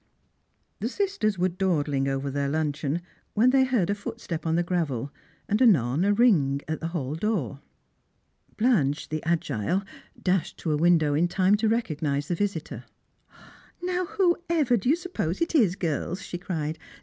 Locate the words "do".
14.75-14.89